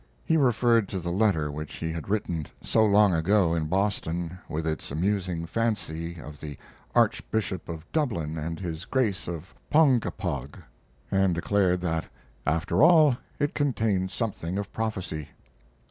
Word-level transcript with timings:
He 0.25 0.35
referred 0.35 0.87
to 0.87 0.99
the 0.99 1.11
letter 1.11 1.51
which 1.51 1.75
he 1.75 1.91
had 1.91 2.09
written 2.09 2.47
so 2.63 2.83
long 2.83 3.13
ago 3.13 3.53
in 3.53 3.67
Boston, 3.67 4.39
with 4.49 4.65
its 4.65 4.89
amusing 4.89 5.45
fancy 5.45 6.19
of 6.19 6.39
the 6.41 6.57
Archbishop 6.95 7.69
of 7.69 7.85
Dublin 7.91 8.35
and 8.35 8.59
his 8.59 8.85
Grace 8.85 9.27
of 9.27 9.53
Ponkapog, 9.69 10.57
and 11.11 11.35
declared 11.35 11.81
that, 11.81 12.05
after 12.47 12.81
all, 12.81 13.15
it 13.37 13.53
contained 13.53 14.09
something 14.09 14.57
of 14.57 14.73
prophecy. 14.73 15.29